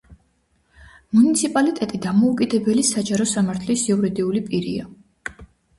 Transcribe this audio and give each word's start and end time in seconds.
მუნიციპალიტეტი 1.17 2.01
დამოუკიდებელი 2.07 2.89
საჯარო 2.91 3.31
სამართლის 3.37 3.89
იურიდიული 3.93 4.47
პირია. 4.51 4.93